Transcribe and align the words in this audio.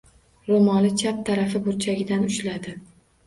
Ro‘moli 0.51 0.89
chap 1.01 1.19
tarafi 1.27 1.61
burchidan 1.67 2.25
ushladi. 2.31 2.75